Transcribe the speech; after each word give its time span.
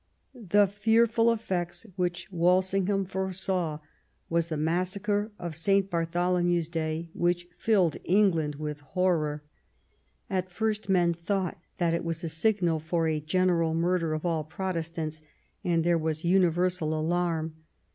'* 0.27 0.33
The 0.33 0.65
"fearful 0.65 1.31
effects," 1.31 1.85
which 1.95 2.27
Walsingham 2.31 3.05
foresaw, 3.05 3.77
was 4.31 4.47
the 4.47 4.57
massacre 4.57 5.31
of 5.37 5.55
St. 5.55 5.91
Bartholomew's 5.91 6.69
Day, 6.69 7.11
which 7.13 7.47
filled 7.55 7.97
England 8.05 8.55
with 8.55 8.79
horror. 8.79 9.43
At 10.27 10.49
first 10.49 10.89
men 10.89 11.13
thought 11.13 11.59
that 11.77 11.93
it 11.93 12.03
was 12.03 12.23
a 12.23 12.29
signal 12.29 12.79
for 12.79 13.07
a 13.07 13.19
148 13.19 13.19
QUEEN 13.19 13.19
ELIZABETH. 13.19 13.29
general 13.69 13.73
murder 13.75 14.13
of 14.15 14.25
all 14.25 14.43
Protestants, 14.43 15.21
and 15.63 15.83
there 15.83 15.99
was 15.99 16.25
universal 16.25 16.99
alarm. 16.99 17.53